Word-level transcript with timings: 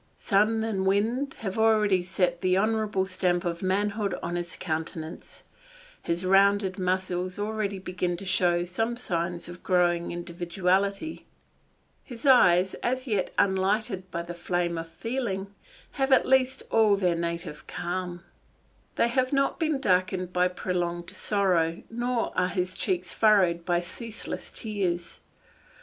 Sun 0.17 0.63
and 0.63 0.87
wind 0.87 1.35
have 1.41 1.59
already 1.59 2.01
set 2.01 2.41
the 2.41 2.57
honourable 2.57 3.05
stamp 3.05 3.45
of 3.45 3.61
manhood 3.61 4.15
on 4.23 4.35
his 4.35 4.55
countenance; 4.55 5.43
his 6.01 6.25
rounded 6.25 6.79
muscles 6.79 7.37
already 7.37 7.77
begin 7.77 8.17
to 8.17 8.25
show 8.25 8.63
some 8.63 8.97
signs 8.97 9.47
of 9.47 9.61
growing 9.61 10.09
individuality; 10.09 11.27
his 12.03 12.25
eyes, 12.25 12.73
as 12.81 13.05
yet 13.05 13.31
unlighted 13.37 14.09
by 14.09 14.23
the 14.23 14.33
flame 14.33 14.75
of 14.75 14.89
feeling, 14.89 15.53
have 15.91 16.11
at 16.11 16.25
least 16.25 16.63
all 16.71 16.95
their 16.95 17.13
native 17.15 17.67
calm; 17.67 18.23
They 18.95 19.07
have 19.07 19.31
not 19.31 19.59
been 19.59 19.79
darkened 19.79 20.33
by 20.33 20.47
prolonged 20.47 21.11
sorrow, 21.11 21.83
nor 21.91 22.33
are 22.35 22.47
his 22.49 22.75
cheeks 22.75 23.13
furrowed 23.13 23.65
by 23.65 23.81
ceaseless 23.81 24.49
tears. 24.49 25.19